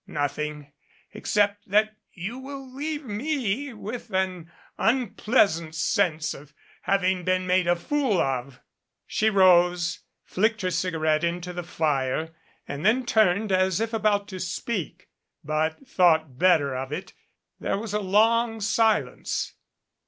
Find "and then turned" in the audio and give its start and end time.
12.67-13.51